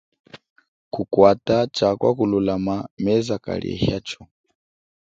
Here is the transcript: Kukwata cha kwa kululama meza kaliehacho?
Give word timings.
Kukwata 0.93 1.67
cha 1.75 1.89
kwa 1.99 2.11
kululama 2.17 2.75
meza 3.03 3.35
kaliehacho? 3.43 4.27